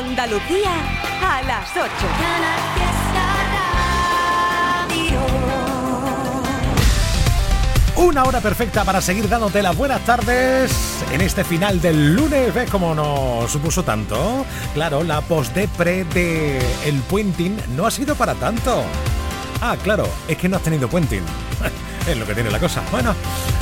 [0.00, 0.72] Andalucía
[1.22, 1.84] a las 8.
[7.96, 12.54] Una hora perfecta para seguir dándote las buenas tardes en este final del lunes.
[12.54, 14.46] ¿Ves cómo nos supuso tanto?
[14.72, 18.82] Claro, la post-depre de El Puenting no ha sido para tanto.
[19.60, 21.24] Ah, claro, es que no has tenido Puenting.
[22.08, 22.82] es lo que tiene la cosa.
[22.90, 23.14] Bueno,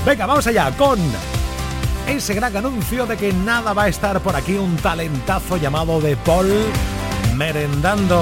[0.07, 1.01] venga, vamos allá con
[2.09, 4.55] ese gran anuncio de que nada va a estar por aquí.
[4.55, 6.51] Un talentazo llamado de Paul
[7.37, 8.21] merendando.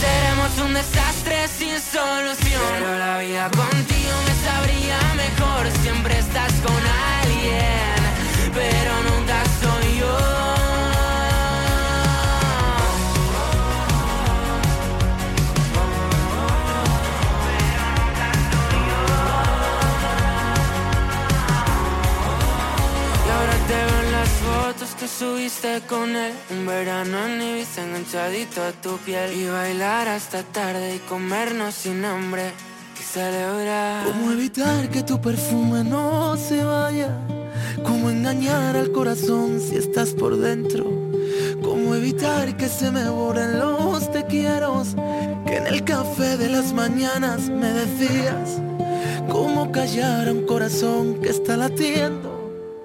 [0.00, 2.62] Seremos un desastre sin solución.
[2.78, 5.66] Pero la vida contigo me sabría mejor.
[5.82, 6.76] Siempre estás con
[7.22, 10.37] alguien, pero nunca soy yo.
[24.72, 26.32] Fotos que subiste con él.
[26.50, 29.32] Un verano en Ibiza enganchadito a tu piel.
[29.32, 32.52] Y bailar hasta tarde y comernos sin hambre.
[33.00, 34.04] Y celebrar.
[34.04, 37.10] ¿Cómo evitar que tu perfume no se vaya?
[37.82, 40.84] ¿Cómo engañar al corazón si estás por dentro?
[41.62, 44.82] ¿Cómo evitar que se me borren los te quiero?
[45.46, 48.60] Que en el café de las mañanas me decías.
[49.30, 52.37] ¿Cómo callar a un corazón que está latiendo?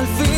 [0.00, 0.29] Todo se perdió al final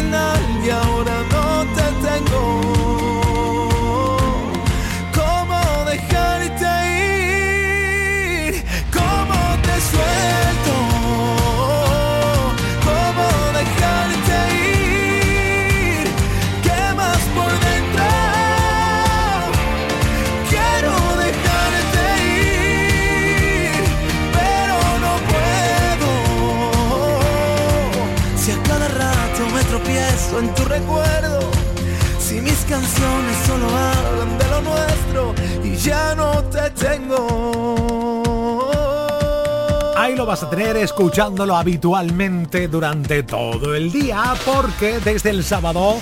[40.33, 45.99] vas a tener escuchándolo habitualmente durante todo el día porque desde el sábado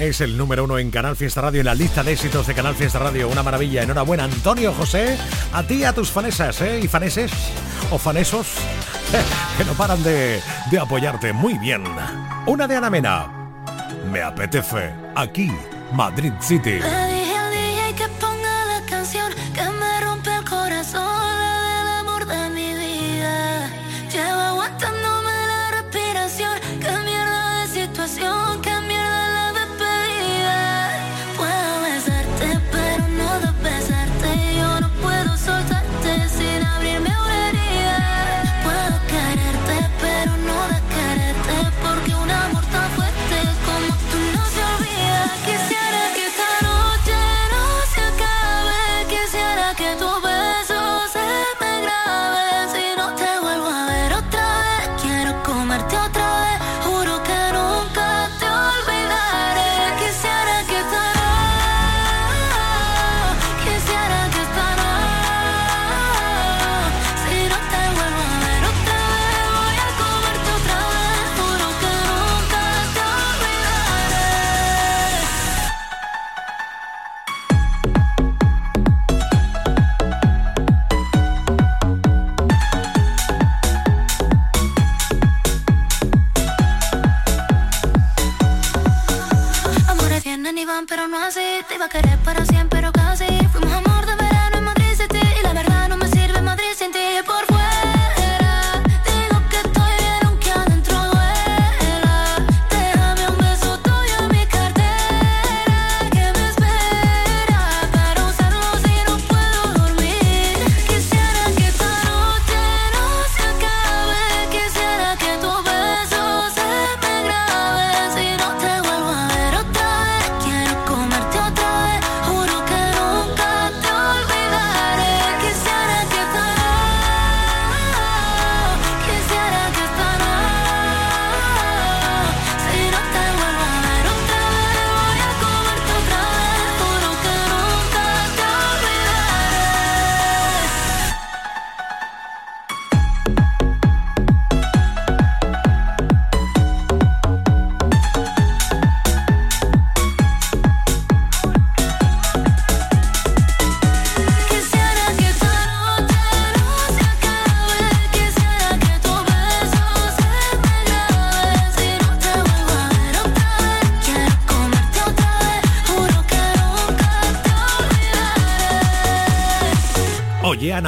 [0.00, 2.74] es el número uno en Canal Fiesta Radio en la lista de éxitos de Canal
[2.74, 3.28] Fiesta Radio.
[3.28, 3.84] Una maravilla.
[3.84, 5.16] Enhorabuena, Antonio José.
[5.52, 6.80] A ti a tus fanesas ¿eh?
[6.82, 7.30] y faneses
[7.92, 8.48] o fanesos
[9.56, 11.32] que no paran de, de apoyarte.
[11.32, 11.84] Muy bien.
[12.46, 13.28] Una de Ana Mena.
[14.10, 14.92] Me apetece.
[15.14, 15.52] Aquí,
[15.92, 16.80] Madrid City.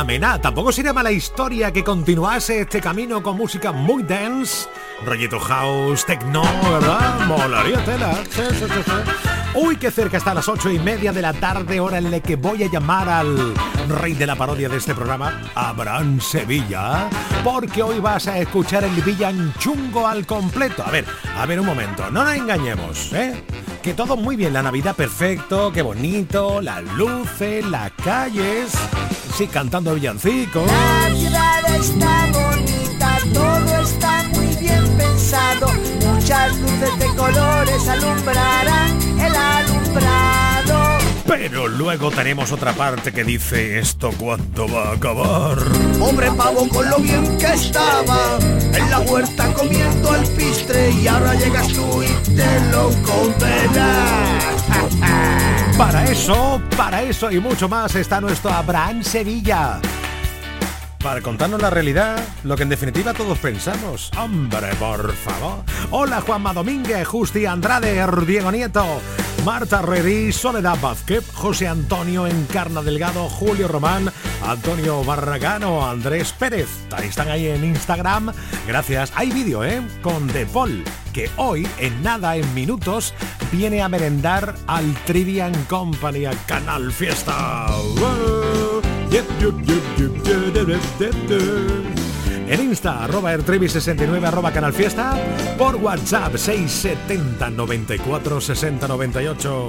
[0.04, 0.40] Mena.
[0.40, 4.68] Tampoco sería mala historia que continuase este camino con música muy dance,
[5.04, 7.26] rollito house, techno, ¿verdad?
[7.26, 8.22] Molaría tela.
[9.54, 12.20] Uy, qué cerca está a las ocho y media de la tarde, hora en la
[12.20, 13.54] que voy a llamar al
[13.88, 17.08] rey de la parodia de este programa, Abraham Sevilla,
[17.44, 20.82] porque hoy vas a escuchar el villanchungo al completo.
[20.84, 21.04] A ver,
[21.36, 23.44] a ver un momento, no nos engañemos, ¿eh?
[23.82, 28.72] Que todo muy bien, la Navidad perfecto, qué bonito, las luces, las calles
[29.36, 30.66] sí, cantando villancicos.
[30.66, 35.72] La ciudad está bonita, todo está muy bien pensado.
[36.06, 39.03] Muchas luces de colores alumbrarán.
[41.46, 45.58] Pero luego tenemos otra parte que dice esto cuándo va a acabar.
[45.98, 48.38] Pobre pavo con lo bien que estaba
[48.72, 54.64] en la huerta comiendo el pistre y ahora llegas tú y te lo condenas.
[55.76, 59.82] Para eso, para eso y mucho más está nuestro Abraham Sevilla.
[61.02, 64.10] Para contarnos la realidad, lo que en definitiva todos pensamos.
[64.16, 65.62] Hombre, por favor.
[65.90, 69.02] Hola Juanma Domínguez, Justi Andrade, Diego Nieto,
[69.44, 74.10] Marta Redí, Soledad Vázquez, José Antonio Encarna Delgado, Julio Román,
[74.42, 76.68] Antonio Barragano, Andrés Pérez.
[77.02, 78.32] Están ahí en Instagram.
[78.66, 79.12] Gracias.
[79.14, 79.82] Hay vídeo, ¿eh?
[80.00, 80.82] Con De Paul,
[81.12, 83.12] que hoy, en nada, en minutos,
[83.52, 87.66] viene a merendar al Trivian Company, a Canal Fiesta.
[92.46, 95.16] En Insta, arroba ertrevi69, arroba Canal Fiesta.
[95.56, 99.68] Por WhatsApp, 670 94 60 98.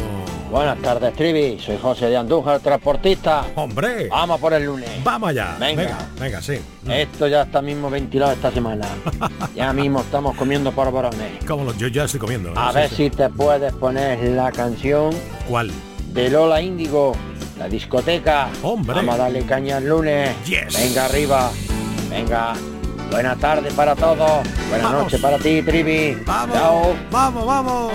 [0.51, 1.57] Buenas tardes, Trivi.
[1.57, 3.45] Soy José de Andújar, transportista.
[3.55, 4.09] ¡Hombre!
[4.09, 4.89] Vamos por el lunes.
[5.05, 5.55] Vamos allá.
[5.57, 5.97] Venga.
[6.19, 6.59] venga, sí.
[6.89, 8.85] Esto ya está mismo ventilado esta semana.
[9.55, 11.45] ya mismo estamos comiendo polvorones.
[11.47, 12.51] ¿Cómo yo ya estoy comiendo.
[12.57, 15.11] A ver si te puedes poner la canción.
[15.47, 15.71] ¿Cuál?
[16.11, 17.15] De Lola Índigo,
[17.57, 18.49] la discoteca.
[18.63, 18.95] ¡Hombre!
[18.97, 20.35] Vamos a darle caña el lunes.
[20.45, 20.73] Yes.
[20.77, 21.51] Venga arriba.
[22.15, 22.53] Venga.
[23.11, 24.47] Buenas tardes para todos.
[24.69, 26.17] Buenas noches para ti, Trivi.
[26.25, 26.55] Vamos.
[26.55, 26.95] Chao.
[27.11, 27.93] Vamos, vamos.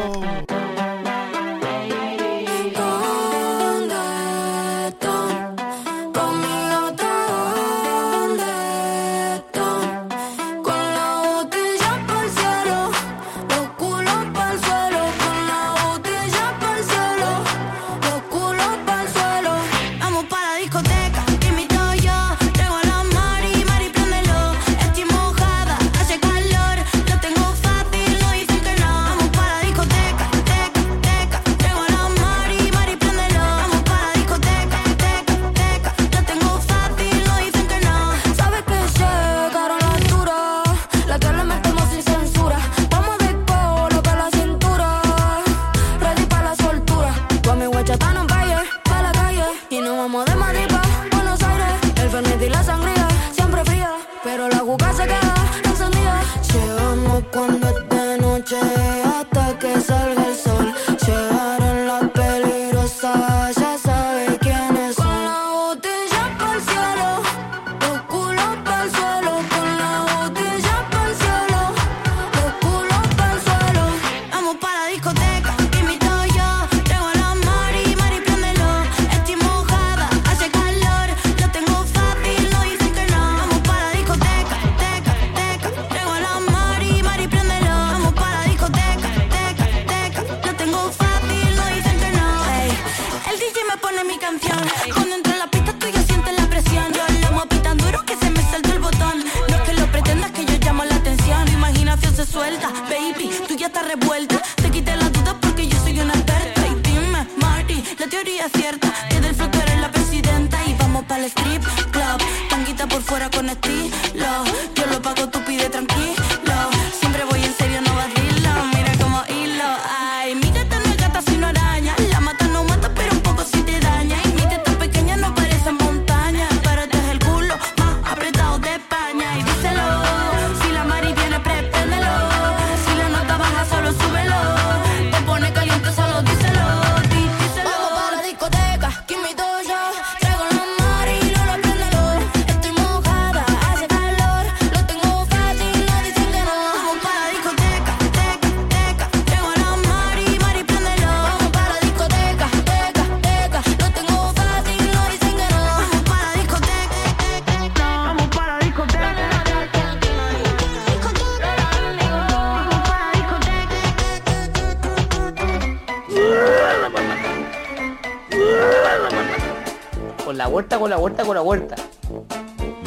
[104.71, 106.67] quite las dudas porque yo soy una experta.
[106.67, 108.93] Y dime, Marty, la teoría es cierta.
[109.09, 112.19] Que del flow eres la presidenta y vamos para el strip club.
[112.49, 114.31] Tanguita por fuera con estilo.
[114.75, 116.40] Yo lo pago, tú pide tranquilo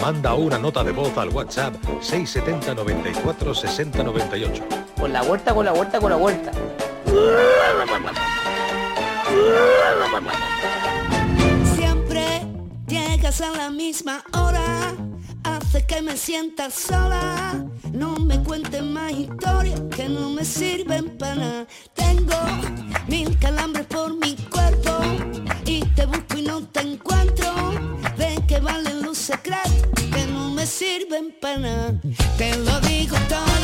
[0.02, 4.64] Manda una nota de voz al WhatsApp 670 94 60 98.
[4.98, 6.52] Con la vuelta, con la vuelta, con la vuelta.
[11.76, 12.48] Siempre
[12.88, 14.94] llegas a la misma hora,
[15.44, 17.66] hace que me sienta sola.
[17.92, 21.68] No me cuentes más historias que no me sirven para.
[21.94, 22.34] Tengo
[31.56, 32.00] gana.
[32.38, 33.63] Te lo digo todo.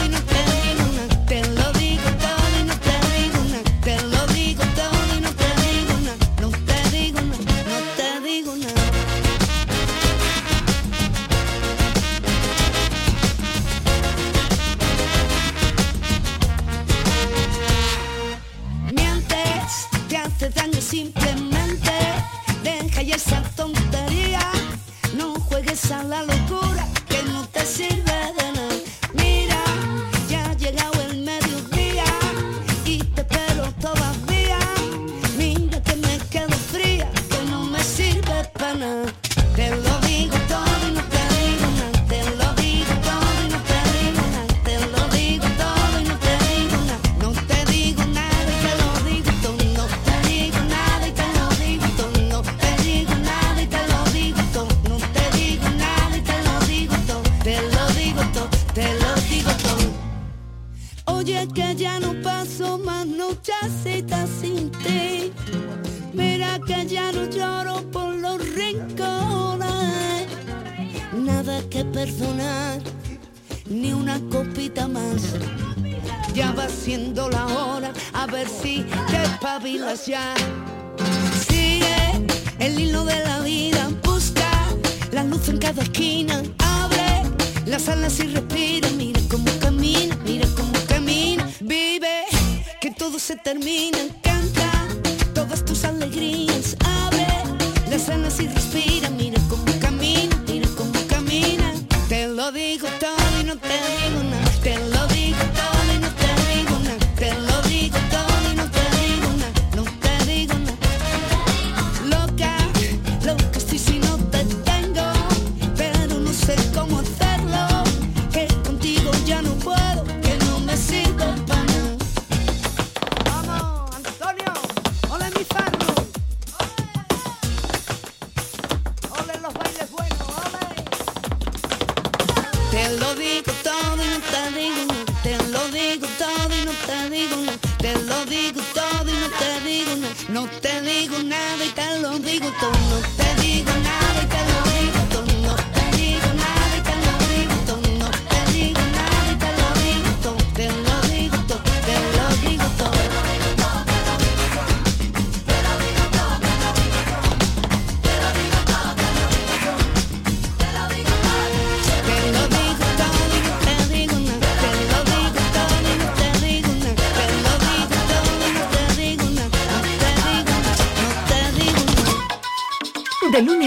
[142.39, 143.18] 仕事の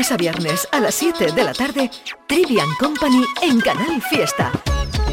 [0.02, 1.88] lunes a viernes a las 7 de la tarde,
[2.26, 4.50] Trivian Company en Canal Fiesta.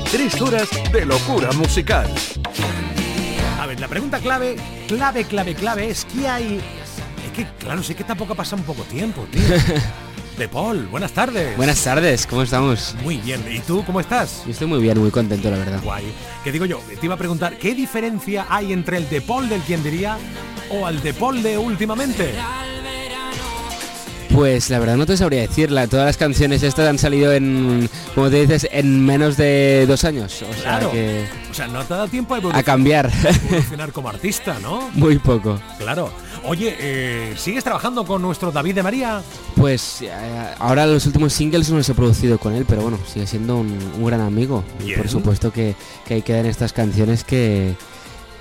[0.09, 2.11] Tres horas de locura musical.
[3.59, 4.55] A ver, la pregunta clave,
[4.87, 6.59] clave, clave, clave es que hay?
[7.23, 9.41] Es que, claro, sé que tampoco ha pasado un poco tiempo, tío.
[10.39, 11.55] De Paul, buenas tardes.
[11.55, 12.95] Buenas tardes, ¿cómo estamos?
[13.03, 14.43] Muy bien, ¿y tú cómo estás?
[14.47, 15.81] Estoy muy bien, muy contento, la verdad.
[15.83, 16.05] Guay.
[16.43, 16.79] ¿Qué digo yo?
[16.99, 20.17] Te iba a preguntar, ¿qué diferencia hay entre el De Paul del quien diría
[20.71, 22.33] o al De Paul de últimamente?
[24.33, 25.87] Pues la verdad no te sabría decirla.
[25.87, 30.41] Todas las canciones estas han salido en, como te dices, en menos de dos años.
[30.43, 30.91] O sea Claro.
[30.91, 33.09] que O sea, no te da tiempo a, cambiar.
[33.47, 34.89] evolucionar como artista, ¿no?
[34.93, 35.59] muy poco.
[35.79, 36.11] Claro.
[36.45, 39.21] Oye, eh, ¿sigues trabajando con nuestro David de María?
[39.55, 40.09] Pues eh,
[40.59, 43.77] ahora los últimos singles no los he producido con él, pero bueno, sigue siendo un,
[43.97, 44.63] un gran amigo.
[44.79, 44.99] Y Bien.
[44.99, 45.75] por supuesto que,
[46.07, 47.73] que ahí quedan estas canciones que,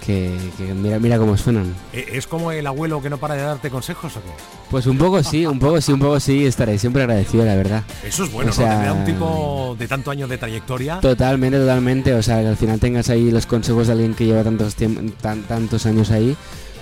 [0.08, 1.74] que, que mira, mira cómo suenan.
[1.92, 4.30] Eh, ¿Es como el abuelo que no para de darte consejos o qué?
[4.70, 7.82] Pues un poco sí, un poco sí, un poco sí, estaré siempre agradecido, la verdad.
[8.02, 8.94] Eso es bueno, O sea, ¿no?
[8.94, 10.98] Un tipo de tanto años de trayectoria.
[11.00, 12.14] Totalmente, totalmente.
[12.14, 14.74] O sea, que al final tengas ahí los consejos de alguien que lleva tantos,
[15.20, 16.34] tan- tantos años ahí,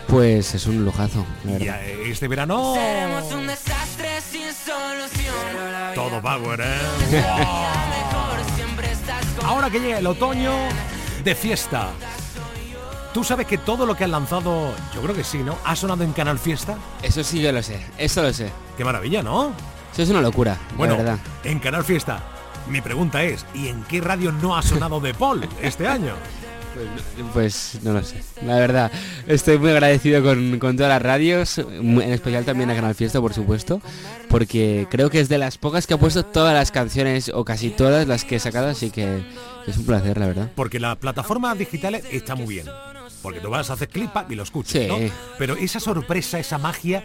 [0.06, 5.34] pues es un lujazo, la Y eh, este verano Seremos un desastre sin solución.
[5.96, 7.22] Todo power, ¿eh?
[9.44, 10.52] Ahora que llega el otoño
[11.24, 11.90] de fiesta.
[13.16, 15.56] ¿Tú sabes que todo lo que han lanzado, yo creo que sí, ¿no?
[15.64, 16.76] ¿Ha sonado en Canal Fiesta?
[17.02, 18.50] Eso sí yo lo sé, eso lo sé.
[18.76, 19.54] Qué maravilla, ¿no?
[19.90, 21.18] Eso es una locura, Bueno, la verdad.
[21.44, 22.22] en Canal Fiesta.
[22.68, 26.12] Mi pregunta es, ¿y en qué radio no ha sonado de Paul este año?
[27.32, 28.22] Pues no lo sé.
[28.44, 28.92] La verdad,
[29.26, 33.32] estoy muy agradecido con, con todas las radios, en especial también a Canal Fiesta, por
[33.32, 33.80] supuesto,
[34.28, 37.70] porque creo que es de las pocas que ha puesto todas las canciones, o casi
[37.70, 39.24] todas las que he sacado, así que
[39.66, 40.50] es un placer, la verdad.
[40.54, 42.66] Porque la plataforma digital está muy bien.
[43.26, 44.86] Porque tú vas a hacer clip y lo escuchas, Sí.
[44.86, 44.98] ¿no?
[45.36, 47.02] Pero esa sorpresa, esa magia,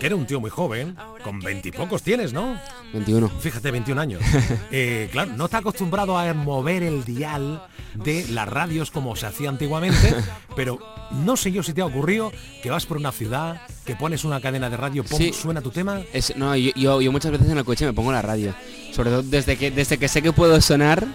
[0.00, 2.58] que era un tío muy joven, con veintipocos tienes, ¿no?
[2.92, 3.28] 21.
[3.28, 4.20] Fíjate, 21 años.
[4.72, 7.62] Eh, claro, no está acostumbrado a mover el dial
[7.94, 10.12] de las radios como se hacía antiguamente,
[10.56, 10.78] pero
[11.12, 12.32] no sé yo si te ha ocurrido
[12.64, 15.32] que vas por una ciudad, que pones una cadena de radio, Sí.
[15.32, 16.00] suena tu tema.
[16.12, 18.54] Es- no, yo, yo, yo muchas veces en el coche me pongo la radio.
[18.92, 21.06] Sobre todo desde que, desde que sé que puedo sonar,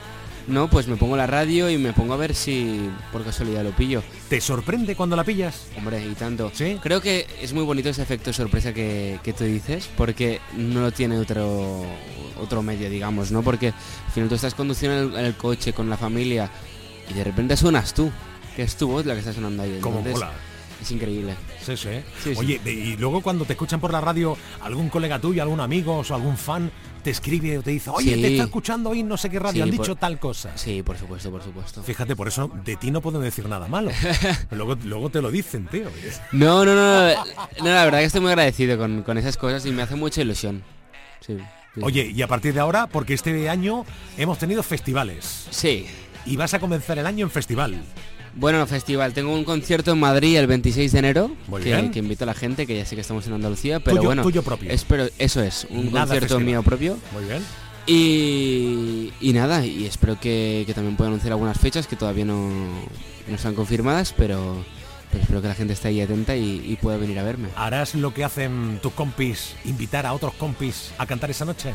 [0.47, 0.69] ¿no?
[0.69, 4.03] Pues me pongo la radio y me pongo a ver si por casualidad lo pillo.
[4.29, 5.67] ¿Te sorprende cuando la pillas?
[5.77, 6.51] Hombre, y tanto.
[6.53, 6.79] ¿Sí?
[6.81, 10.91] Creo que es muy bonito ese efecto sorpresa que, que tú dices, porque no lo
[10.91, 11.85] tiene otro
[12.41, 13.41] otro medio, digamos, ¿no?
[13.43, 16.49] Porque al final tú estás conduciendo en el, en el coche con la familia
[17.09, 18.11] y de repente suenas tú,
[18.55, 19.79] que es tu voz la que está sonando ahí.
[19.81, 20.31] Como mola.
[20.85, 21.33] Es increíble.
[21.63, 21.89] Sí, sí.
[22.37, 26.13] Oye, y luego cuando te escuchan por la radio, algún colega tuyo, algún amigo o
[26.13, 26.69] algún fan
[27.03, 28.21] te escribe o te dice, oye, Sí.
[28.21, 30.55] te está escuchando hoy no sé qué radio, han por- dicho tal cosa.
[30.55, 31.81] Sí, por supuesto, por supuesto.
[31.81, 33.89] Fíjate, por eso de ti no puedo decir nada malo.
[34.51, 35.85] luego, luego te lo dicen, tío.
[36.31, 37.15] No, no, no, no,
[37.59, 40.21] no, la verdad que estoy muy agradecido con, con esas cosas y me hace mucha
[40.21, 40.63] ilusión.
[41.21, 41.37] Sí.
[41.73, 41.81] sí.
[41.81, 43.85] Oye, y a partir de ahora, porque este año
[44.19, 45.87] hemos tenido festivales Sí.
[46.27, 47.83] y vas a comenzar el año en festival.
[48.35, 49.13] Bueno, no, festival.
[49.13, 51.31] Tengo un concierto en Madrid el 26 de enero
[51.63, 54.23] que, invito a la gente, que ya sé que estamos en Andalucía, pero Tuyo- bueno,
[54.23, 54.69] tuyo propio.
[54.71, 56.43] Espero, eso es, un Nada concierto festival.
[56.43, 56.97] mío propio.
[57.13, 57.41] Muy bien.
[57.87, 62.49] Y, y nada, y espero que, que también pueda anunciar algunas fechas que todavía no,
[63.27, 64.65] no están confirmadas, pero,
[65.11, 67.49] pero espero que la gente esté ahí atenta y, y pueda venir a verme.
[67.55, 71.73] ¿Harás lo que hacen tus compis, invitar a otros compis a cantar esa noche?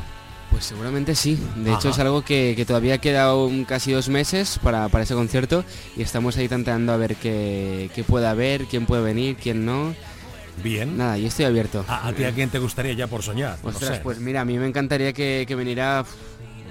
[0.50, 1.38] Pues seguramente sí.
[1.56, 5.14] De hecho es algo que, que todavía queda un- casi dos meses para, para ese
[5.14, 5.64] concierto
[5.96, 9.94] y estamos ahí tanteando a ver qué, qué puede haber, quién puede venir, quién no.
[10.62, 10.98] Bien.
[10.98, 11.84] Nada, yo estoy abierto.
[11.88, 13.58] ¿A, a ti a quién te gustaría ya por soñar?
[13.62, 14.00] No Ostras, sé.
[14.02, 16.04] pues mira, a mí me encantaría que, que viniera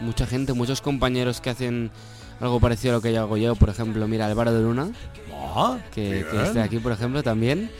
[0.01, 1.89] mucha gente, muchos compañeros que hacen
[2.41, 3.55] algo parecido a lo que yo hago yo.
[3.55, 4.89] Por ejemplo, mira, Álvaro de Luna,
[5.55, 7.71] Ah, que, que está aquí, por ejemplo, también.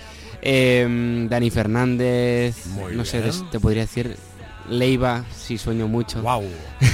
[0.41, 4.15] Em, Dani Fernández, Muy no sé, te podría decir
[4.69, 6.21] Leiva, si sueño mucho.
[6.21, 6.43] Wow.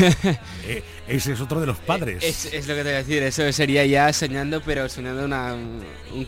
[0.67, 2.23] Eh, ese es otro de los padres.
[2.23, 5.53] Es, es lo que te voy a decir, eso sería ya soñando, pero soñando una,
[6.13, 6.25] un,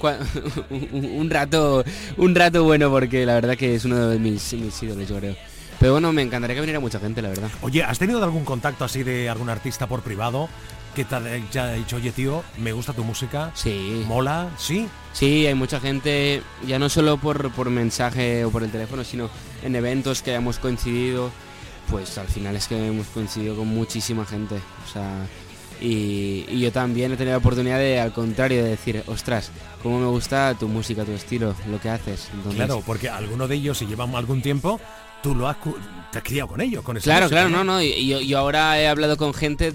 [0.70, 1.84] un- un rato
[2.18, 5.36] un rato bueno, porque la verdad que es uno de mis, mis ídolos, yo creo.
[5.80, 7.50] Pero bueno, me encantaría que viniera mucha gente, la verdad.
[7.62, 10.50] Oye, ¿has tenido algún contacto así de algún artista por privado
[10.96, 13.52] que te haya dicho, oye tío, me gusta tu música?
[13.56, 14.04] Sí.
[14.08, 14.50] ¿Mola?
[14.58, 14.88] ¿Sí?
[15.18, 19.32] Sí, hay mucha gente, ya no solo por, por mensaje o por el teléfono, sino
[19.64, 21.32] en eventos que hayamos coincidido,
[21.90, 24.56] pues al final es que hemos coincidido con muchísima gente.
[24.56, 25.26] O sea,
[25.82, 29.50] y, y yo también he tenido la oportunidad de, al contrario, de decir, ostras,
[29.82, 32.30] cómo me gusta tu música, tu estilo, lo que haces.
[32.36, 34.80] Entonces, Claro, porque alguno de ellos, si llevan algún tiempo,
[35.24, 35.58] tú lo has,
[36.12, 37.82] te has criado con ellos, con esa Claro, música, claro, no, no.
[37.82, 39.74] Y, y yo, yo ahora he hablado con gente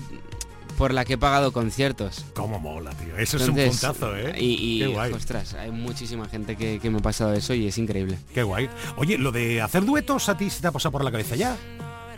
[0.79, 2.25] por la que he pagado conciertos.
[2.35, 3.17] Cómo mola, tío.
[3.17, 4.35] Eso Entonces, es un puntazo, ¿eh?
[4.41, 5.13] Y, y, Qué guay.
[5.13, 8.19] ostras, hay muchísima gente que, que me ha pasado eso y es increíble.
[8.35, 8.69] Qué guay.
[8.97, 11.57] Oye, lo de hacer duetos a ti se te ha pasado por la cabeza ya.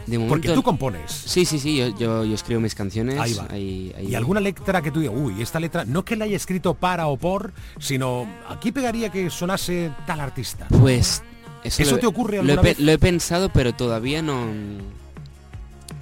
[0.07, 1.11] De momento, Porque tú compones.
[1.11, 3.19] Sí, sí, sí, yo, yo, yo escribo mis canciones.
[3.19, 3.47] Ahí va.
[3.49, 6.27] ahí- ahí- Y alguna letra que tú digas, uy, esta letra, no es que la
[6.27, 10.67] haya escrito para o por, sino aquí pegaría que sonase tal artista.
[10.69, 11.23] Pues
[11.62, 12.79] ¿Eso lo- te ocurre lo he, vez?
[12.81, 14.45] lo he pensado, pero todavía no,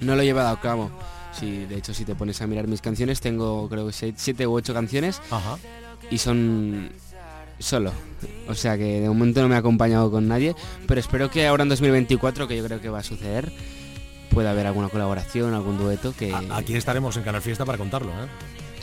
[0.01, 0.91] no lo he llevado a cabo.
[1.39, 4.45] Sí, de hecho, si te pones a mirar mis canciones, tengo creo que seis- siete
[4.47, 5.57] u ocho canciones Ajá.
[6.11, 6.89] y son
[7.59, 7.91] solo.
[8.47, 10.55] O sea que de momento no me he acompañado con nadie,
[10.87, 13.51] pero espero que ahora en 2024, que yo creo que va a suceder,
[14.29, 18.27] pueda haber alguna colaboración, algún dueto que Aquí estaremos en Canal Fiesta para contarlo, ¿eh?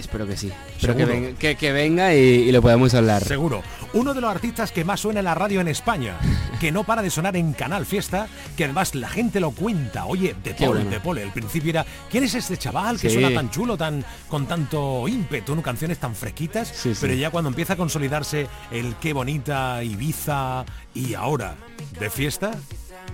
[0.00, 0.50] Espero que sí.
[0.76, 3.22] Espero que que, que venga y, y lo podamos hablar.
[3.24, 3.62] Seguro.
[3.92, 6.16] Uno de los artistas que más suena en la radio en España,
[6.60, 10.06] que no para de sonar en Canal Fiesta, que además la gente lo cuenta.
[10.06, 10.90] Oye, De Paul, bueno.
[10.90, 13.14] De Paul, el principio era, ¿quién es este chaval que Sí.
[13.20, 15.62] suena tan chulo, tan con tanto ímpetu, ¿no?
[15.62, 16.68] canciones tan fresquitas?
[16.68, 16.98] Sí, sí.
[17.00, 21.54] Pero ya cuando empieza a consolidarse el qué bonita, Ibiza y ahora
[21.98, 22.52] de fiesta,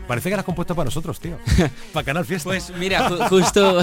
[0.07, 1.37] parece que la has compuesto para nosotros, tío.
[1.93, 2.49] para Canal Fiesta.
[2.49, 3.81] Pues mira, ju- justo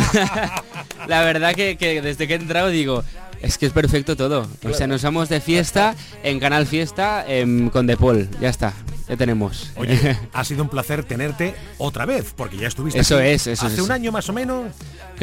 [1.08, 3.04] la verdad que, que desde que he entrado digo,
[3.41, 4.47] es que es perfecto todo.
[4.63, 8.30] O sea, nos vamos de fiesta en Canal Fiesta em, con De Paul.
[8.39, 8.73] Ya está,
[9.10, 9.71] ya tenemos.
[9.76, 13.65] Oye, ha sido un placer tenerte otra vez, porque ya estuviste Eso aquí es, eso
[13.65, 13.82] hace es.
[13.82, 14.67] un año más o menos.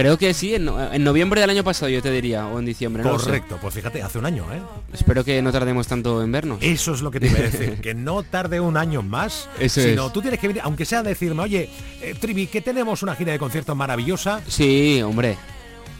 [0.01, 2.65] Creo que sí, en, no- en noviembre del año pasado yo te diría, o en
[2.65, 3.03] diciembre.
[3.03, 3.27] no lo sé.
[3.27, 4.61] Correcto, pues fíjate, hace un año, ¿eh?
[4.93, 6.59] Espero que no tardemos tanto en vernos.
[6.63, 9.81] Eso es lo que te iba a decir, que no tarde un año más, Eso
[9.81, 10.13] sino es.
[10.13, 11.69] tú tienes que venir, aunque sea decirme, oye,
[12.03, 15.37] eh, Trivi, que tenemos una gira de conciertos maravillosa Sí, hombre,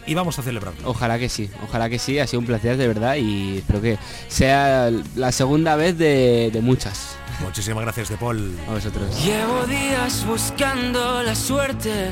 [0.07, 0.81] y vamos a celebrarlo.
[0.89, 3.97] ojalá que sí, ojalá que sí, ha sido un placer de verdad y espero que
[4.27, 7.15] sea la segunda vez de, de muchas.
[7.43, 8.55] Muchísimas gracias, De Paul.
[8.67, 9.23] A vosotros.
[9.23, 12.11] Llevo días buscando la suerte,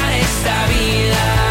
[0.41, 1.50] esta vida.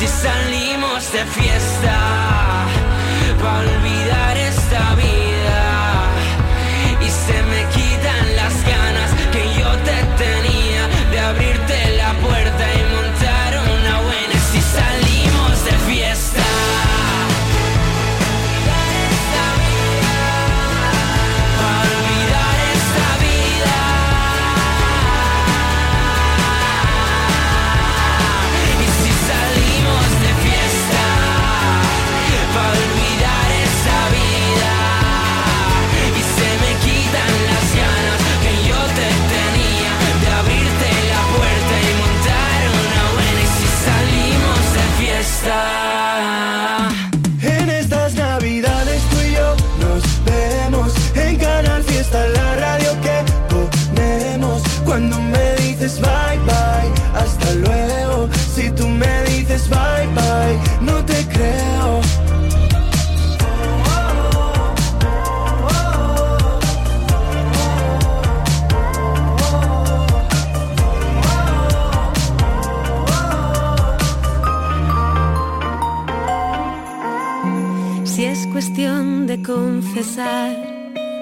[0.00, 1.99] si salimos de fiesta,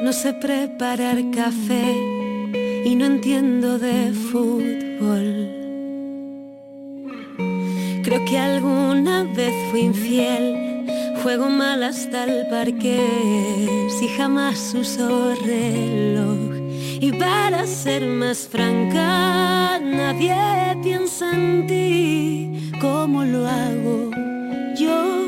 [0.04, 1.96] no sé preparar café
[2.84, 5.48] y no entiendo de fútbol.
[8.04, 10.86] Creo que alguna vez fui infiel,
[11.24, 16.38] juego mal hasta el parque, si jamás uso reloj.
[17.00, 20.36] Y para ser más franca, nadie
[20.84, 24.10] piensa en ti como lo hago
[24.76, 25.27] yo,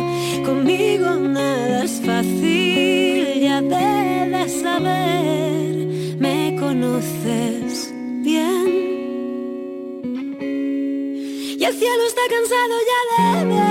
[0.45, 5.87] Conmigo nada es fácil, ya debes saber,
[6.19, 8.67] me conoces bien.
[11.59, 13.70] Y el cielo está cansado ya de ver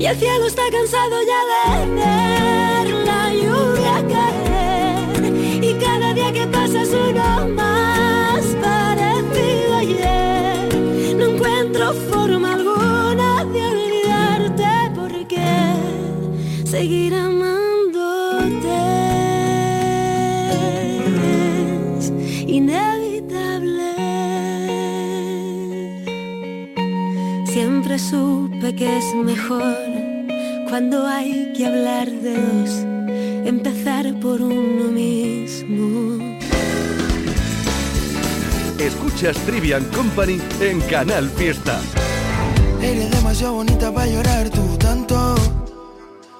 [0.00, 5.62] Y el cielo está cansado ya de ver la lluvia caer.
[5.62, 10.74] Y cada día que pasa es uno más parecido ayer.
[11.16, 15.44] No encuentro forma alguna de olvidarte porque
[16.64, 18.78] seguir amándote
[21.98, 22.10] es
[22.46, 23.92] inevitable.
[27.44, 27.98] Siempre
[28.74, 29.76] que es mejor
[30.68, 32.70] cuando hay que hablar de dos,
[33.44, 36.38] empezar por uno mismo.
[38.78, 41.80] Escuchas Trivian Company en Canal Fiesta.
[42.80, 45.34] Eres demasiado bonita para llorar tú tanto.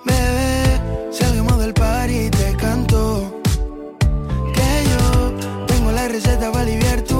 [0.04, 3.40] Bebé, salgamos del par y te canto.
[4.54, 7.19] Que yo tengo la receta para aliviar tu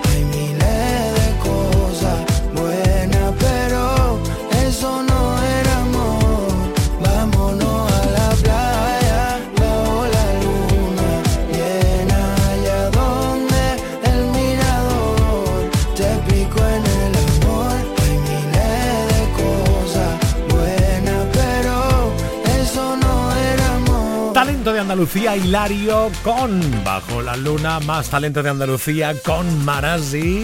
[25.01, 30.43] Andalucía, Hilario con Bajo la Luna, más talento de Andalucía con Marasi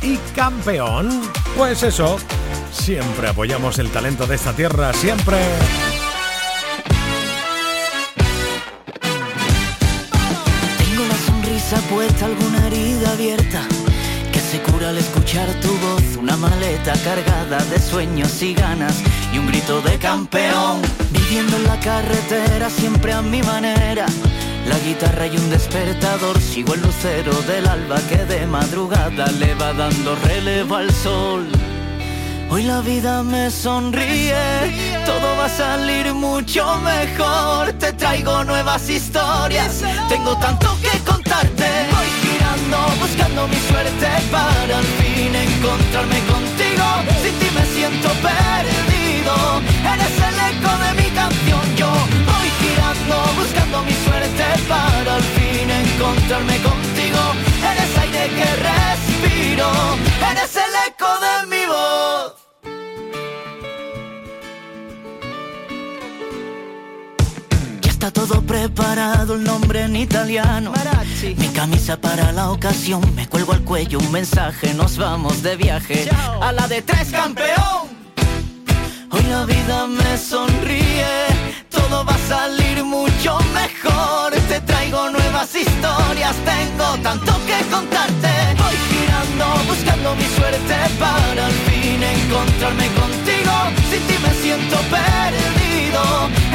[0.00, 1.08] y campeón.
[1.56, 2.18] Pues eso,
[2.70, 5.38] siempre apoyamos el talento de esta tierra, siempre.
[10.78, 13.66] Tengo la sonrisa puesta, alguna herida abierta
[14.84, 19.98] al escuchar tu voz, una maleta cargada de sueños y ganas y un grito de
[19.98, 20.82] campeón.
[21.10, 24.06] Viviendo en la carretera siempre a mi manera.
[24.66, 29.72] La guitarra y un despertador, sigo el lucero del alba que de madrugada le va
[29.72, 31.48] dando relevo al sol.
[32.50, 37.72] Hoy la vida me sonríe, todo va a salir mucho mejor.
[37.74, 41.64] Te traigo nuevas historias, tengo tanto que contarte.
[41.90, 42.23] Voy
[43.00, 46.86] buscando mi suerte para al fin encontrarme contigo.
[47.22, 49.34] Sin ti me siento perdido,
[49.92, 51.76] eres el eco de mi canción.
[51.76, 57.22] Yo voy girando, buscando mi suerte para al fin encontrarme contigo.
[57.70, 59.68] Eres aire que respiro,
[60.30, 61.63] eres el eco de mi
[68.06, 70.74] está todo preparado, el nombre en italiano.
[71.38, 76.10] Mi camisa para la ocasión, me cuelgo al cuello un mensaje, nos vamos de viaje
[76.40, 77.88] a la de tres campeón.
[79.10, 81.14] Hoy la vida me sonríe,
[81.70, 84.32] todo va a salir mucho mejor.
[84.48, 88.32] Te traigo nuevas historias, tengo tanto que contarte.
[88.58, 93.54] Voy girando, buscando mi suerte para al fin encontrarme contigo.
[93.90, 95.63] Sin ti me siento perdido,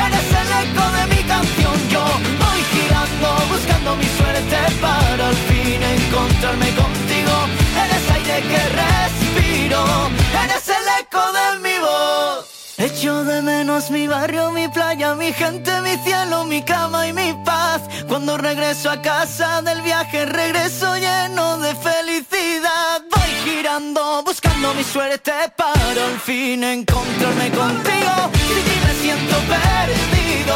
[0.06, 1.76] eres el eco de mi canción.
[1.90, 2.04] Yo
[2.44, 7.36] voy girando, buscando mi suerte para al fin encontrarme contigo.
[7.84, 9.82] Eres aire que respiro,
[10.44, 12.46] eres el eco de mi voz.
[12.78, 17.34] Echo de menos mi barrio, mi playa, mi gente, mi cielo, mi cama y mi
[17.44, 17.82] paz.
[18.08, 23.19] Cuando regreso a casa del viaje, regreso lleno de felicidad.
[24.26, 28.14] Buscando mi suerte para al fin encontrarme contigo.
[28.48, 30.56] Sin ti me siento perdido,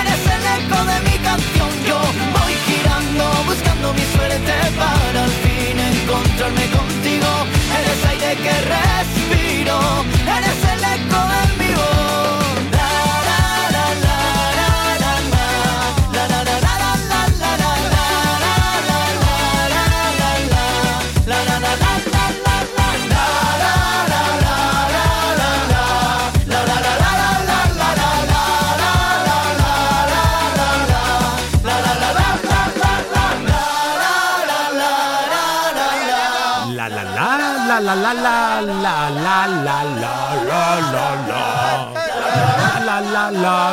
[0.00, 1.70] eres el eco de mi canción.
[1.86, 1.98] Yo
[2.36, 7.30] voy girando, buscando mi suerte para al fin encontrarme contigo.
[7.78, 9.78] Eres aire que respiro,
[10.36, 11.51] eres el eco de mi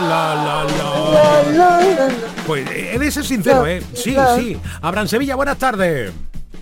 [0.09, 2.07] la la la
[2.47, 3.83] Pues eh, he de ser sincero, ¿eh?
[3.93, 4.57] Sí, sí.
[4.81, 6.11] Abraham Sevilla, buenas tardes.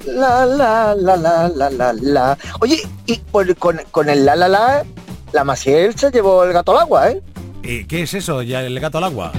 [0.06, 2.38] La, la, la, la, la, la, la.
[2.60, 4.84] Oye, y por- con, con el la, la, la,
[5.32, 7.22] la Maciel se llevó el gato al agua, ¿eh?
[7.64, 8.42] Eh, ¿Qué es eso?
[8.42, 9.32] ¿Ya el gato al agua?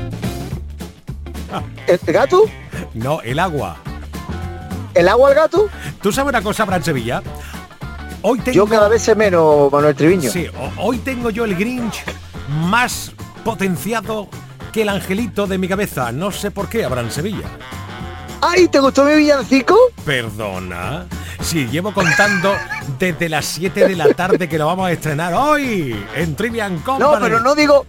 [1.87, 2.43] ¿El gato?
[2.95, 3.77] No, el agua.
[4.95, 5.69] ¿El agua al gato?
[6.03, 7.23] ¿Tú sabes una cosa, Abraham Sevilla?
[8.23, 8.55] Hoy tengo...
[8.57, 10.31] Yo cada vez sé menos Manuel Triviño.
[10.31, 10.47] Sí,
[10.77, 12.05] hoy tengo yo el Grinch
[12.49, 14.29] más potenciado
[14.73, 16.13] que el angelito de mi cabeza.
[16.13, 17.49] No sé por qué, Abraham Sevilla.
[18.41, 19.77] ¡Ay, te gustó mi villancico!
[20.05, 21.07] Perdona.
[21.41, 22.55] Sí, llevo contando
[22.99, 27.13] desde las 7 de la tarde que lo vamos a estrenar hoy en Trivian Company.
[27.13, 27.87] No, pero no digo,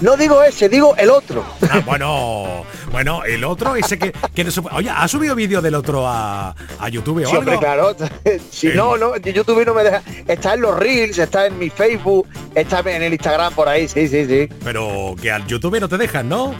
[0.00, 1.44] no digo ese, digo el otro.
[1.70, 4.12] Ah, bueno, bueno, el otro, ese que,
[4.44, 7.94] no Oye, ¿ha subido vídeo del otro a, a YouTube o Sí, hombre, claro.
[8.50, 10.02] Si no, no, YouTube no me deja.
[10.26, 14.08] Está en los Reels, está en mi Facebook, está en el Instagram por ahí, sí,
[14.08, 14.48] sí, sí.
[14.64, 16.54] Pero que al YouTube no te dejan, ¿no?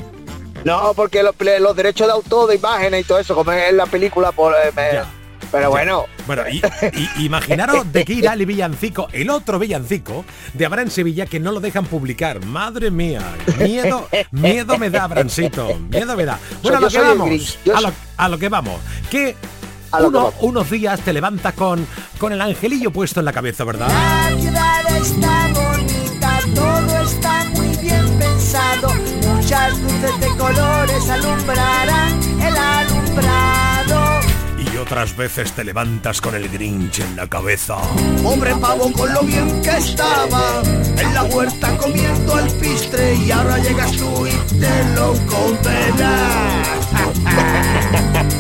[0.65, 3.87] No, porque los, los derechos de autor, de imágenes y todo eso, como es la
[3.87, 5.18] película, por, eh, me-
[5.53, 6.05] pero bueno.
[6.27, 6.61] Bueno, y,
[7.19, 10.25] y- imaginaros de qué irá el villancico, el otro villancico
[10.55, 12.45] de Abraham Sevilla que no lo dejan publicar.
[12.45, 13.21] Madre mía,
[13.59, 16.39] miedo, miedo me da, Abrancito, miedo me da.
[16.63, 18.81] Bueno, a lo que vamos, a lo, a lo que vamos,
[19.11, 19.37] que
[19.91, 20.35] A lo que uno- vamos.
[20.41, 21.87] unos días te levantas con,
[22.19, 23.89] con el angelillo puesto en la cabeza, ¿verdad?
[23.89, 28.93] La ciudad está bonita, todo está muy bien pensado.
[29.35, 33.48] Muchas luces de colores alumbrarán el alumbrado.
[34.91, 37.77] Otras veces te levantas con el Grinch en la cabeza.
[38.23, 43.93] Pobre pavo con lo bien que estaba en la huerta comiendo alpistre y ahora llegas
[43.93, 46.69] tú y te lo condenas.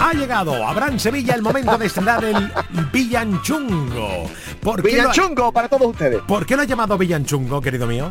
[0.00, 2.50] Ha llegado Abraham Sevilla el momento de estrenar el
[2.92, 4.30] Villanchungo.
[4.62, 6.22] ¿Por lo ha- Villanchungo para todos ustedes.
[6.26, 8.10] ¿Por qué lo ha llamado Villanchungo, querido mío?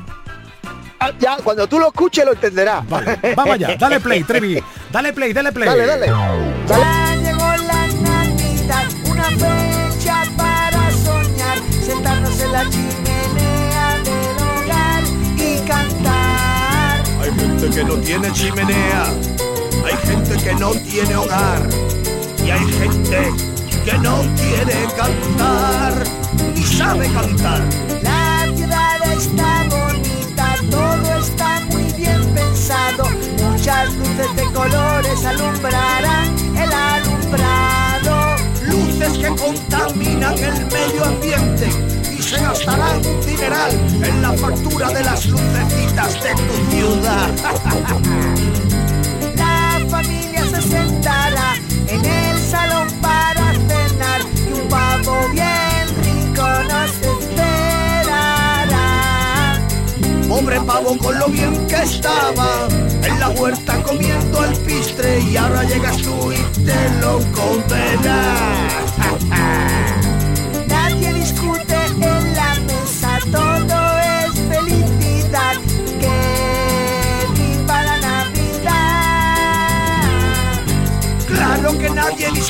[0.99, 2.87] Ah, Ya, cuando tú lo escuches lo entenderás.
[2.87, 4.61] Vale, vamos allá, dale play, Trevi.
[4.91, 5.69] Dale play, dale play.
[5.69, 6.05] Dale, dale.
[6.67, 7.16] Ya
[11.87, 15.03] sentarnos en la chimenea del hogar
[15.37, 17.03] y cantar.
[17.21, 19.03] Hay gente que no tiene chimenea,
[19.85, 21.69] hay gente que no tiene hogar
[22.45, 23.31] y hay gente
[23.85, 26.03] que no quiere cantar
[26.53, 27.61] ni sabe cantar.
[28.01, 33.05] La ciudad está bonita, todo está muy bien pensado.
[33.49, 37.86] Muchas luces de colores alumbrarán el alumbrado.
[39.13, 41.69] Que contaminan el medio ambiente
[42.15, 43.71] y se gastarán dineral
[44.03, 47.29] en la factura de las lucecitas de tu ciudad.
[49.35, 51.55] La familia se sentará
[51.87, 57.97] en el salón para cenar y un pavo bien rico nos esperará.
[60.27, 62.67] Pobre pavo con lo bien que estaba
[63.01, 68.56] en la huerta comiendo alpistre y ahora llegas tú y te lo condenas.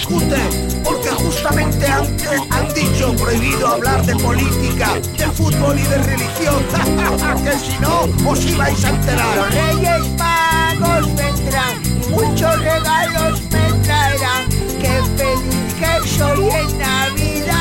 [0.08, 0.40] Discute,
[0.84, 6.64] porque justamente antes han dicho prohibido hablar de política, de fútbol y de religión.
[7.44, 9.36] que si no, os ibais a enterar.
[9.36, 14.50] Los reyes magos vendrán muchos regalos me traerán.
[14.80, 17.58] Qué feliz que soy en Navidad.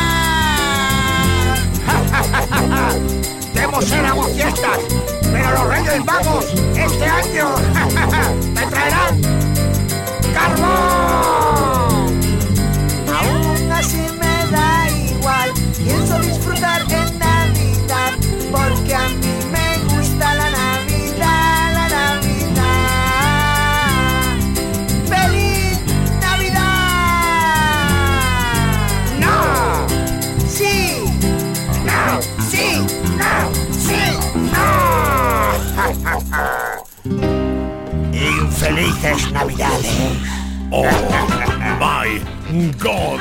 [3.54, 4.78] Demos éramos fiestas,
[5.32, 7.54] pero los reyes magos este año
[8.54, 9.20] me traerán
[10.34, 11.05] carbón.
[38.76, 39.86] Infelices Navidades.
[40.70, 40.84] Oh
[41.80, 42.20] my
[42.78, 43.20] God.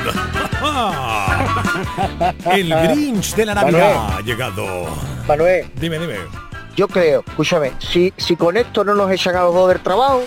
[2.52, 4.86] El Grinch de la Navidad ha llegado.
[5.26, 6.45] Manuel, Dime, dime.
[6.76, 10.22] Yo creo, escúchame, si, si con esto no nos echan a los dos del trabajo,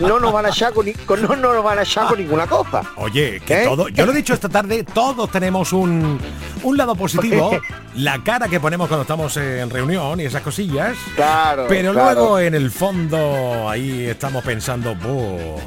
[0.00, 2.82] no nos van a echar con, no, no nos van a echar con ninguna cosa.
[2.96, 3.64] Oye, que ¿Eh?
[3.66, 6.18] todo, yo lo he dicho esta tarde, todos tenemos un,
[6.64, 7.58] un lado positivo,
[7.94, 11.66] la cara que ponemos cuando estamos en reunión y esas cosillas, Claro.
[11.68, 12.14] pero claro.
[12.20, 15.58] luego en el fondo ahí estamos pensando, "Buh,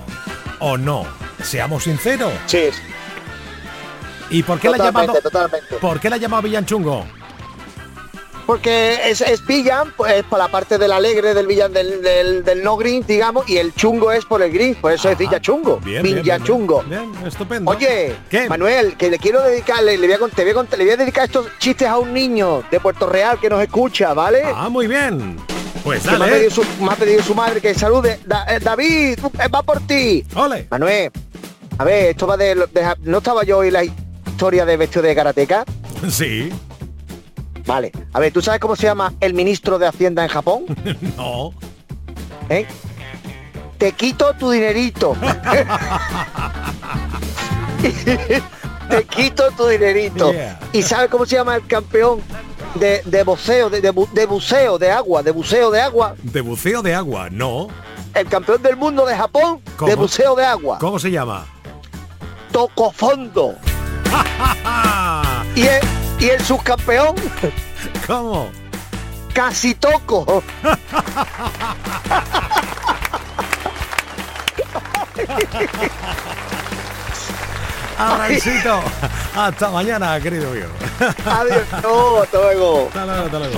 [0.60, 1.06] o no,
[1.42, 2.34] seamos sinceros.
[2.48, 2.70] Sí,
[4.30, 5.76] ¿Y por qué la ha llamado, totalmente.
[5.80, 7.06] por qué la ha llamado Villanchungo?
[8.48, 12.44] Porque es, es villan, pues es por la parte del alegre del villan del, del,
[12.46, 15.40] del no green, digamos, y el chungo es por el green, por eso es villa
[15.42, 15.80] chungo.
[15.82, 16.82] Bien, Villa bien, chungo.
[16.84, 17.70] bien, estupendo.
[17.70, 18.48] Oye, ¿Qué?
[18.48, 20.98] Manuel, que le quiero dedicarle, le voy a le voy a contar- le voy a
[20.98, 24.42] dedicar estos chistes a un niño de Puerto Real que nos escucha, ¿vale?
[24.46, 25.36] Ah, muy bien.
[25.84, 26.32] Pues Que me, ha dale.
[26.32, 28.20] pedido su, me ha pedido su madre que salude.
[28.26, 30.24] Da- eh, David, eh, va por ti.
[30.36, 30.68] Ole.
[30.72, 31.12] Manuel,
[31.78, 35.14] a ver, esto va de, de- ¿No estaba yo hoy la historia de vestido de
[35.16, 35.66] karateca?
[36.10, 36.50] Sí.
[37.68, 37.92] Vale.
[38.14, 40.64] A ver, ¿tú sabes cómo se llama el ministro de Hacienda en Japón?
[41.18, 41.54] No.
[42.50, 42.66] ¿Eh?
[43.78, 45.16] Te quito tu dinerito.
[48.90, 50.32] Te quito tu dinerito.
[50.32, 50.60] Yeah.
[50.74, 52.22] ¿Y sabes cómo se llama el campeón
[52.76, 56.16] de, de buceo, de, de bu- de buceo de agua, de buceo de agua?
[56.24, 57.68] De buceo de agua, no.
[58.14, 60.78] El campeón del mundo de Japón de buceo de agua.
[60.80, 61.46] ¿Cómo se llama?
[62.52, 63.56] Toco fondo.
[65.56, 65.82] y, el,
[66.20, 67.16] y el subcampeón
[68.06, 68.50] ¿Cómo?
[69.34, 70.44] casi toco.
[77.98, 78.82] Abrancito.
[79.36, 80.68] Hasta mañana, querido mío.
[81.26, 81.64] Adiós.
[81.84, 82.88] No, hasta luego.
[82.88, 83.58] Hasta luego, hasta luego.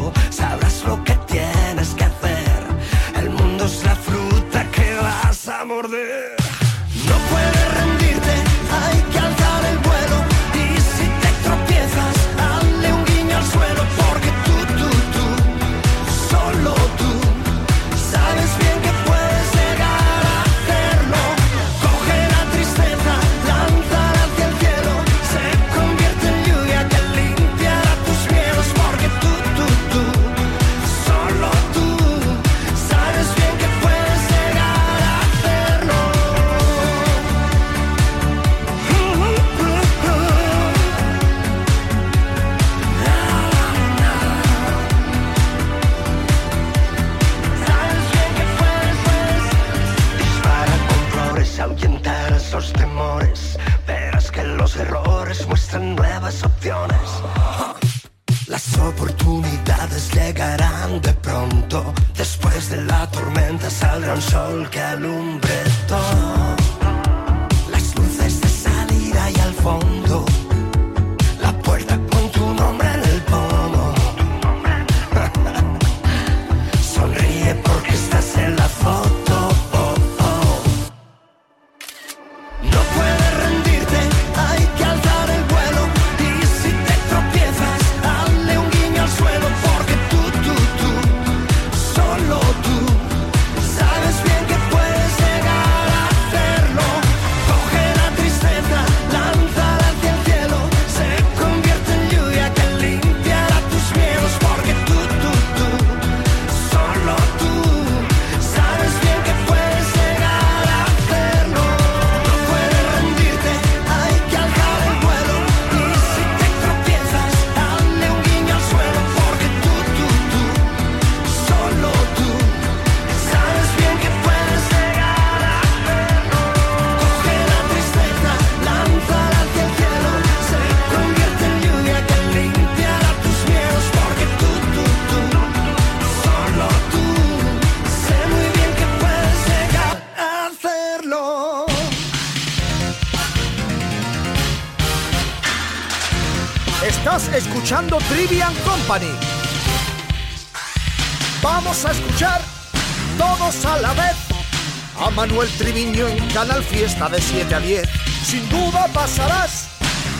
[155.21, 157.87] Manuel Triviño en Canal Fiesta de 7 a 10.
[158.25, 159.67] Sin duda pasarás,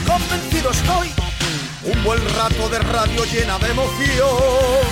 [0.05, 1.09] convencido estoy.
[1.83, 4.29] Un buen rato de radio llena de emoción.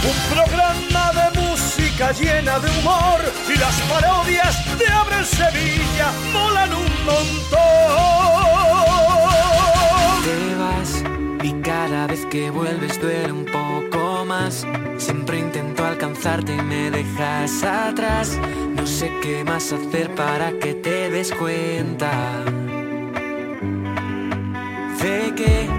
[0.03, 3.19] Un programa de música llena de humor.
[3.53, 7.59] Y las parodias de Abre Sevilla molan un montón.
[10.23, 11.03] Te vas
[11.43, 14.65] y cada vez que vuelves duele un poco más.
[14.97, 18.39] Siempre intento alcanzarte y me dejas atrás
[18.99, 22.11] sé qué más hacer para que te des cuenta.
[25.01, 25.78] De que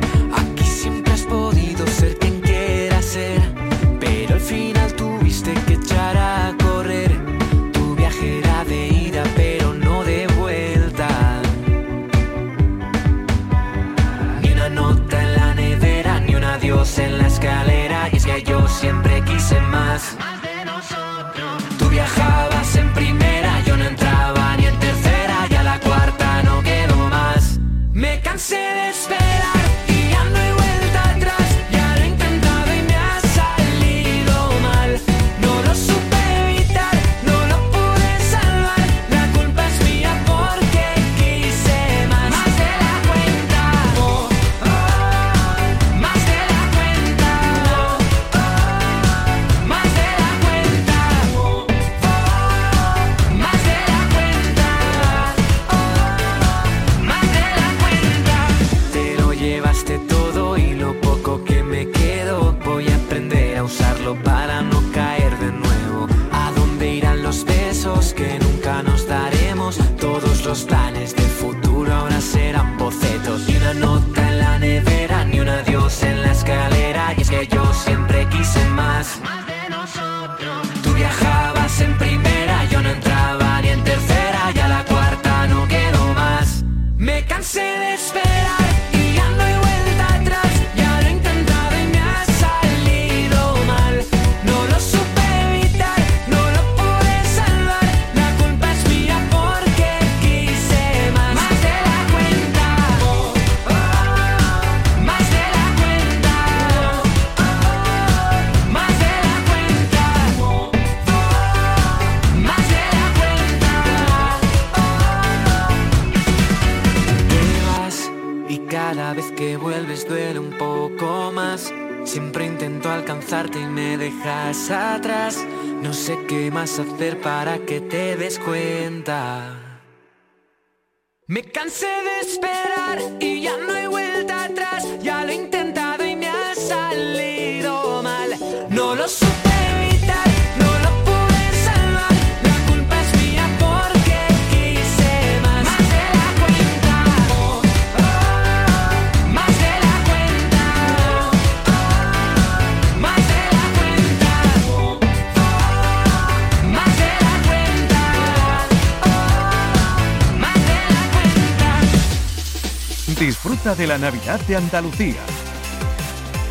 [163.74, 165.20] de la Navidad de Andalucía.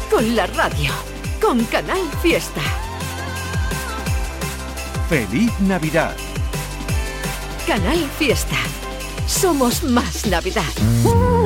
[0.10, 0.92] Con la radio,
[1.42, 2.62] con Canal Fiesta.
[5.10, 6.16] Feliz Navidad.
[7.68, 8.58] Canal Fiesta.
[9.28, 11.39] Somos más Navidad.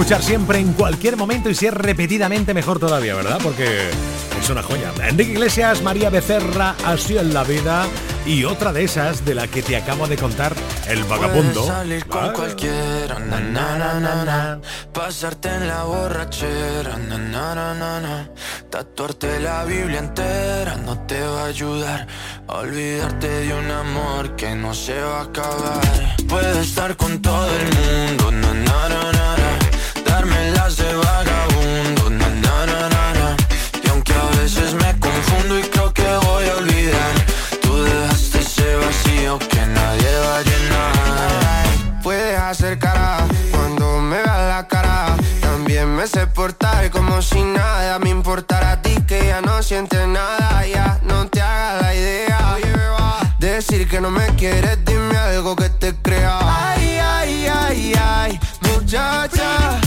[0.00, 3.38] escuchar siempre en cualquier momento y si es repetidamente mejor todavía, ¿verdad?
[3.42, 3.90] Porque
[4.40, 4.90] es una joya.
[5.06, 7.86] Enrique Iglesias, María Becerra, Así en la vida
[8.24, 10.54] y otra de esas de la que te acabo de contar,
[10.88, 11.66] El Vagabundo.
[26.62, 28.30] Estar con todo el mundo,
[47.20, 47.98] como si nada.
[47.98, 50.66] Me importará a ti que ya no sientes nada.
[50.66, 52.56] Ya no te hagas la idea.
[53.38, 56.38] Decir que no me quieres dime algo que te crea.
[56.42, 59.79] Ay ay ay ay muchacha.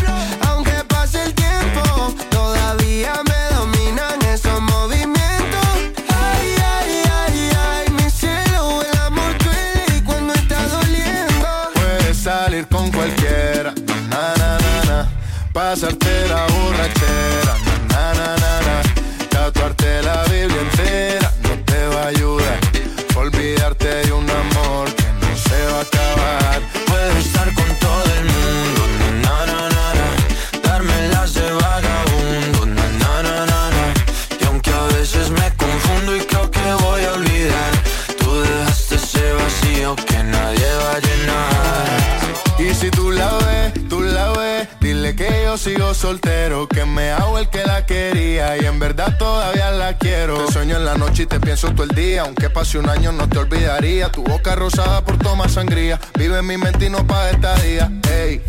[46.85, 50.45] Me hago el que la quería y en verdad todavía la quiero.
[50.45, 53.11] Te sueño en la noche y te pienso todo el día, aunque pase un año
[53.11, 54.11] no te olvidaría.
[54.11, 57.91] Tu boca rosada por tomar sangría, vive mi mente y no esta día.
[58.11, 58.41] Ey,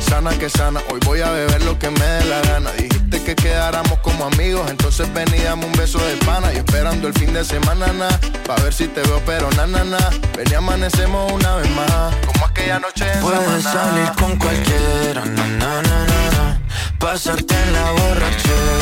[0.00, 2.70] sana que sana, hoy voy a beber lo que me dé la gana.
[2.72, 7.32] Dijiste que quedáramos como amigos, entonces veníamos un beso de pana y esperando el fin
[7.32, 8.08] de semana, na,
[8.46, 9.98] pa' ver si te veo, pero na, na, na.
[10.36, 15.46] Ven y amanecemos una vez más, como aquella noche en Puedes salir con cualquiera, na,
[15.46, 16.60] na, na, na, na.
[16.98, 18.81] Pasarte en la borrachera,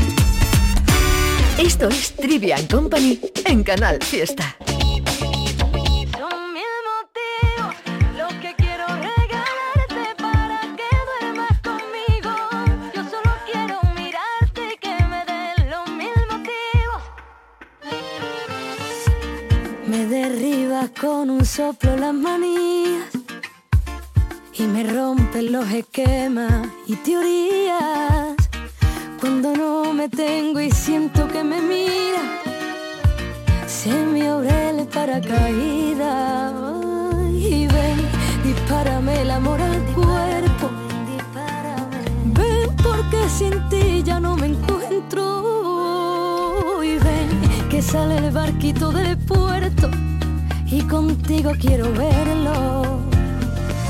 [1.61, 4.57] Esto es Trivian Company en Canal Fiesta.
[20.99, 23.09] Con un soplo las manías
[24.53, 28.35] y me rompes los esquemas y teorías.
[30.01, 32.23] Me tengo y siento que me mira,
[33.67, 36.53] se me abre el paracaídas.
[37.35, 37.99] Y ven,
[38.43, 40.71] dispárame el amor al cuerpo.
[42.33, 45.23] Ven porque sin ti ya no me encuentro.
[46.83, 47.29] Y ven
[47.69, 49.87] que sale el barquito del puerto
[50.65, 52.81] y contigo quiero verlo.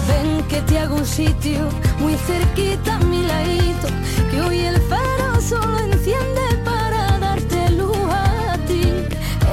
[0.09, 1.69] Ven que te hago un sitio
[2.01, 3.87] muy cerquita a mi ladito,
[4.29, 4.81] que hoy el
[5.41, 8.83] solo enciende para darte luz a ti.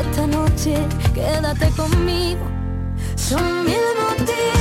[0.01, 0.75] Esta noche
[1.15, 2.45] quédate conmigo,
[3.17, 4.58] son mil motivos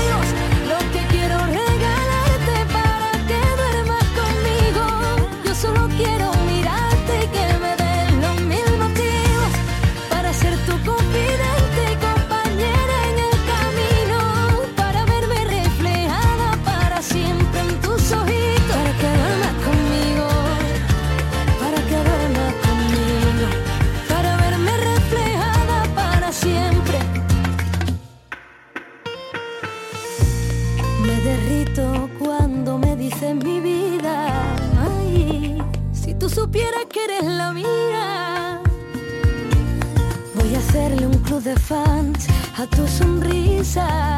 [41.47, 42.27] de fans
[42.57, 44.17] a tu sonrisa.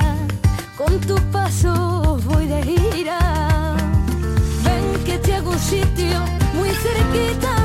[0.75, 3.19] Con tus pasos voy de gira.
[4.65, 6.17] Ven que te hago un sitio
[6.55, 7.59] muy cerquita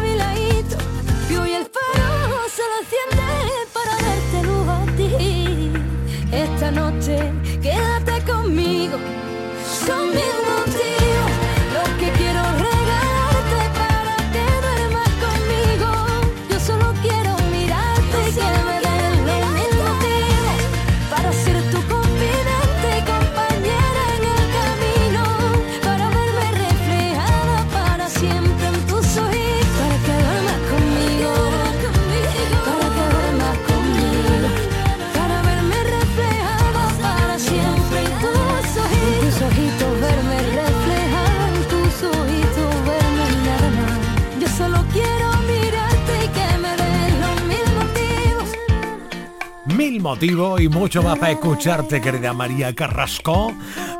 [50.22, 53.52] Y mucho más para escucharte, querida María Carrasco,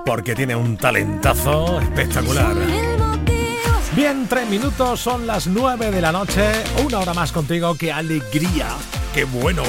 [0.07, 2.55] porque tiene un talentazo espectacular.
[3.97, 6.51] Bien, tres minutos, son las nueve de la noche,
[6.85, 8.69] una hora más contigo, qué alegría,
[9.13, 9.63] qué bueno.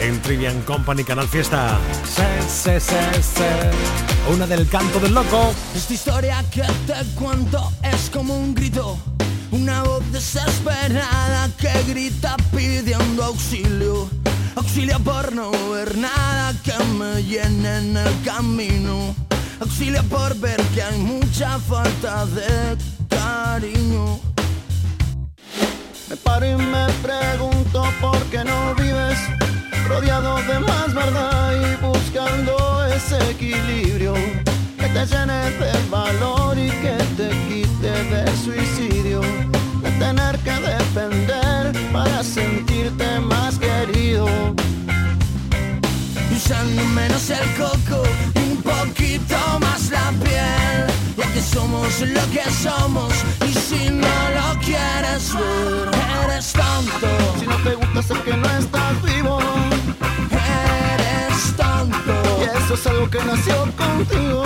[0.00, 1.78] En Trivian Company Canal Fiesta.
[2.04, 4.32] Se, se, se.
[4.34, 5.54] Una del canto del loco.
[5.74, 8.98] Esta historia que te cuento es como un grito,
[9.52, 14.23] una voz desesperada que grita pidiendo auxilio.
[14.56, 19.14] Auxilio por no ver nada que me llene en el camino.
[19.60, 22.76] Auxilio por ver que hay mucha falta de
[23.08, 24.20] cariño.
[26.08, 29.18] Me paro y me pregunto por qué no vives
[29.88, 34.14] rodeado de más verdad y buscando ese equilibrio
[34.78, 39.20] que te llene de valor y que te quite de suicidio,
[39.82, 41.63] de tener que depender
[41.94, 44.26] para sentirte más querido.
[46.36, 48.02] Usando menos el coco
[48.34, 50.86] un poquito más la piel,
[51.16, 53.12] ya que somos lo que somos
[53.46, 55.88] y si no lo quieres ver,
[56.24, 57.08] eres tonto.
[57.38, 59.38] Si no te gusta sé que no estás vivo,
[60.32, 62.14] eres tonto.
[62.40, 64.44] Y eso es algo que nació contigo.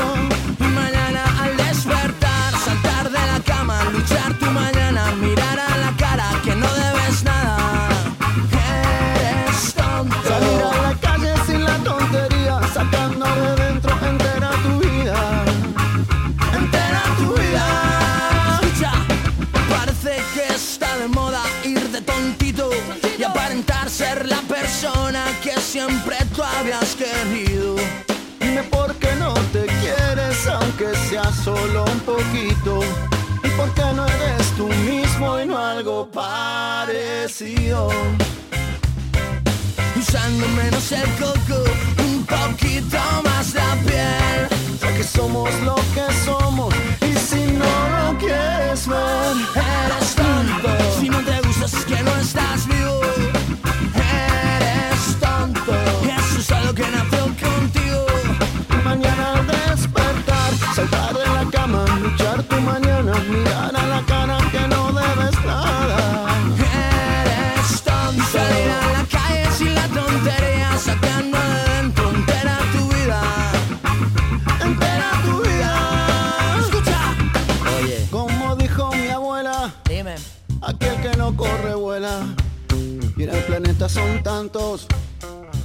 [40.78, 41.64] El coco,
[42.04, 44.48] un poquito más la piel.
[44.80, 46.37] Ya que somos lo que somos
[83.98, 84.86] son tantos.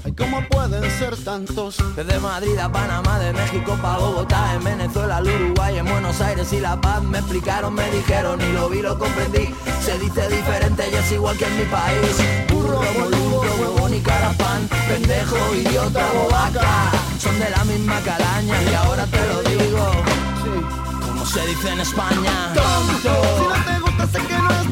[0.05, 1.77] Ay, ¿cómo pueden ser tantos?
[1.95, 6.51] Desde Madrid a Panamá, de México pa' Bogotá, en Venezuela, al Uruguay, en Buenos Aires
[6.51, 7.01] y La Paz.
[7.03, 9.53] Me explicaron, me dijeron y lo vi, lo comprendí.
[9.81, 12.17] Se dice diferente y es igual que en mi país.
[12.51, 14.67] Burro, boludo, huevón y carapán.
[14.87, 16.91] Pendejo, idiota, bobaca.
[17.19, 19.91] Son de la misma calaña y ahora te lo digo.
[21.05, 22.53] Como se dice en España.
[22.53, 23.13] Tonto.
[23.37, 24.62] Si no te gusta sé que no